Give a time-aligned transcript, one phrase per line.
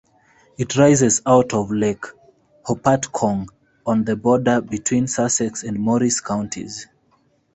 [0.57, 2.05] It rises out of Lake
[2.65, 3.49] Hopatcong,
[3.85, 6.87] on the border between Sussex and Morris counties.